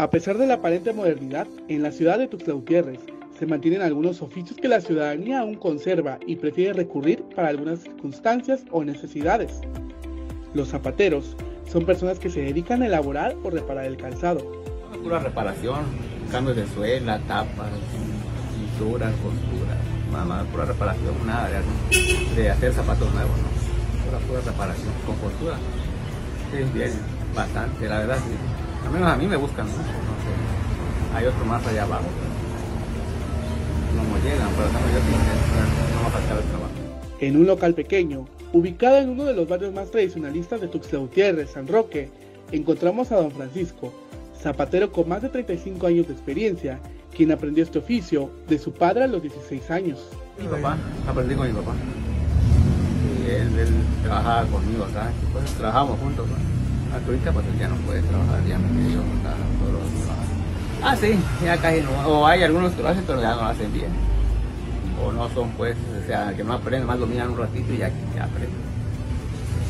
[0.00, 3.00] A pesar de la aparente modernidad, en la ciudad de Tuxtla Gutiérrez
[3.38, 8.62] se mantienen algunos oficios que la ciudadanía aún conserva y prefiere recurrir para algunas circunstancias
[8.70, 9.60] o necesidades.
[10.54, 11.36] Los zapateros
[11.70, 14.40] son personas que se dedican a elaborar o reparar el calzado.
[15.02, 15.84] Pura reparación,
[16.32, 17.68] cambios de suela, tapas,
[18.56, 19.78] cinturas, costuras,
[20.12, 24.06] nada más, pura reparación, nada de, de hacer zapatos nuevos, ¿no?
[24.06, 25.56] Pura, pura reparación, con costura.
[26.52, 26.92] Sí, bien,
[27.34, 28.59] bastante, la verdad, sí.
[28.84, 31.16] Al menos a mí me buscan mucho, no sé.
[31.16, 32.04] Hay otro más allá abajo,
[33.96, 36.70] no me llegan, pero no, yo sí, no va a faltar el trabajo.
[37.20, 41.50] En un local pequeño, ubicado en uno de los barrios más tradicionalistas de Tuxtla Gutiérrez,
[41.50, 42.10] San Roque,
[42.52, 43.92] encontramos a don Francisco,
[44.40, 46.80] zapatero con más de 35 años de experiencia,
[47.14, 50.08] quien aprendió este oficio de su padre a los 16 años.
[50.38, 51.74] Mi papá, aprendí con mi papá.
[53.18, 53.68] Y él, él
[54.02, 56.26] trabajaba conmigo acá, pues trabajamos juntos.
[56.28, 56.69] ¿no?
[56.92, 60.30] Ahorita pues ya no puede trabajar, ya me acá todos los trabajos.
[60.82, 61.90] Ah, sí, ya casi no.
[62.08, 63.90] O hay algunos que lo hacen, pero ya no lo hacen bien.
[65.04, 67.90] O no son pues, o sea, que no aprenden, más dominan un ratito y ya,
[68.14, 68.60] ya aprenden.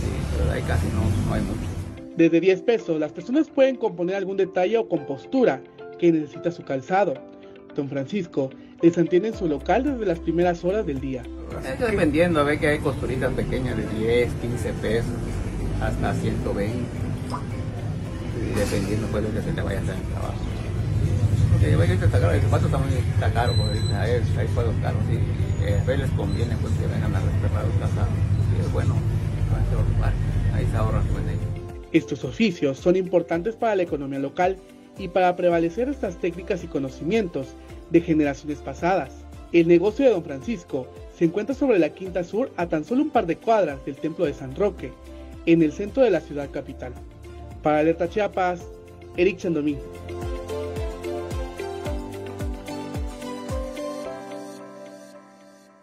[0.00, 1.60] Sí, pero ahí casi no, no hay mucho.
[2.16, 5.62] Desde 10 pesos, las personas pueden componer algún detalle o compostura
[5.98, 7.14] que necesita su calzado.
[7.76, 8.50] Don Francisco
[8.82, 11.22] les mantiene en su local desde las primeras horas del día.
[11.64, 15.10] Esto dependiendo, ve que hay costuritas pequeñas de 10, 15 pesos,
[15.80, 17.09] hasta 120.
[31.92, 34.56] Estos oficios son importantes para la economía local
[34.98, 37.48] y para prevalecer estas técnicas y conocimientos
[37.90, 39.12] de generaciones pasadas.
[39.52, 40.86] El negocio de Don Francisco
[41.18, 44.24] se encuentra sobre la Quinta Sur a tan solo un par de cuadras del Templo
[44.24, 44.92] de San Roque,
[45.46, 46.92] en el centro de la ciudad capital.
[47.62, 48.60] Para Alerta Chiapas,
[49.16, 49.76] Eric Chandomí.